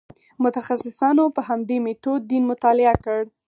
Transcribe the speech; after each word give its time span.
متخصصانو 0.43 1.25
په 1.35 1.41
همدې 1.49 1.77
میتود 1.85 2.21
دین 2.31 2.43
مطالعه 2.51 2.95
کړ. 3.05 3.19